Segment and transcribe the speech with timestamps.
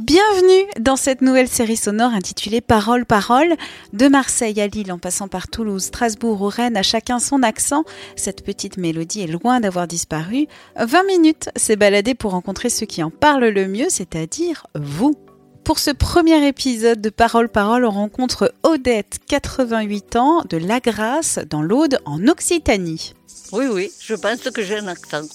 [0.00, 3.54] Bienvenue dans cette nouvelle série sonore intitulée Parole, Parole.
[3.92, 7.84] De Marseille à Lille, en passant par Toulouse, Strasbourg ou Rennes, à chacun son accent,
[8.16, 10.46] cette petite mélodie est loin d'avoir disparu.
[10.78, 15.16] 20 minutes s'est baladé pour rencontrer ceux qui en parlent le mieux, c'est-à-dire vous.
[15.64, 21.60] Pour ce premier épisode de Parole Parole, on rencontre Odette, 88 ans, de Lagrasse, dans
[21.60, 23.12] l'Aude, en Occitanie.
[23.52, 25.28] Oui, oui, je pense que j'ai un accent.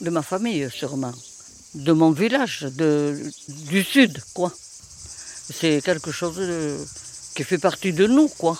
[0.00, 1.12] De ma famille, sûrement
[1.74, 3.18] de mon village, de,
[3.48, 4.52] du sud, quoi.
[5.52, 6.40] C'est quelque chose
[7.34, 8.58] qui fait partie de nous, quoi.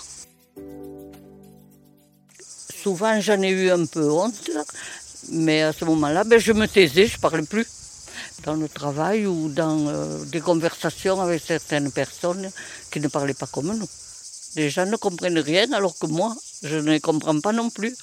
[2.82, 4.50] Souvent, j'en ai eu un peu honte,
[5.30, 7.66] mais à ce moment-là, ben, je me taisais, je ne parlais plus.
[8.44, 12.50] Dans le travail ou dans euh, des conversations avec certaines personnes
[12.90, 13.88] qui ne parlaient pas comme nous.
[14.56, 17.94] Les gens ne comprennent rien, alors que moi, je ne comprends pas non plus.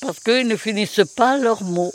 [0.00, 1.94] Parce qu'ils ne finissent pas leurs mots.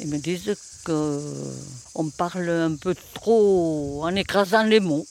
[0.00, 5.06] Ils me disent qu'on parle un peu trop en écrasant les mots.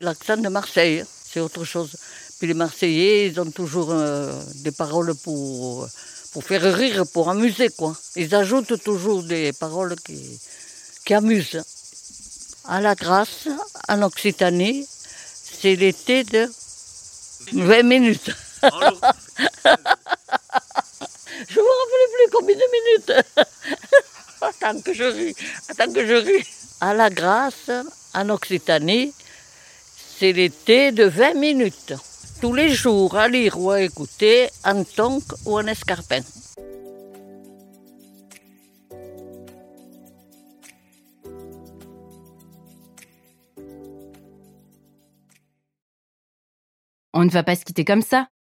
[0.00, 1.96] L'accent de Marseille, c'est autre chose.
[2.38, 4.32] Puis les Marseillais, ils ont toujours euh,
[4.64, 5.86] des paroles pour,
[6.32, 7.96] pour faire rire, pour amuser, quoi.
[8.16, 10.40] Ils ajoutent toujours des paroles qui,
[11.04, 11.62] qui amusent.
[12.64, 13.48] À la grâce,
[13.88, 14.86] en Occitanie,
[15.60, 16.50] c'est l'été de
[17.52, 18.30] 20 minutes.
[22.42, 23.12] Je me rappelle plus combien de minutes.
[24.40, 25.34] attends que je ris,
[25.68, 26.46] attends que je ris.
[26.80, 27.70] À la Grâce,
[28.14, 29.12] en Occitanie,
[30.18, 31.94] c'est l'été de 20 minutes.
[32.40, 36.22] Tous les jours, à lire ou à écouter, en tonk ou en escarpin.
[47.14, 48.26] On ne va pas se quitter comme ça.